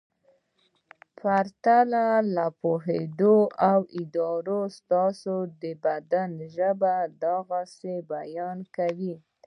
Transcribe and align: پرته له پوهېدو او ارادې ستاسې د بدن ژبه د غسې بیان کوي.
پرته 1.19 1.75
له 2.35 2.45
پوهېدو 2.61 3.37
او 3.69 3.79
ارادې 3.99 4.59
ستاسې 4.77 5.37
د 5.61 5.63
بدن 5.85 6.29
ژبه 6.55 6.93
د 7.21 7.23
غسې 7.47 7.95
بیان 8.11 8.57
کوي. 8.77 9.15